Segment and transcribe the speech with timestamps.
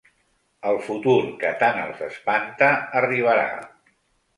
[0.69, 1.13] El futur
[1.45, 3.51] que tant els espanta arribarà.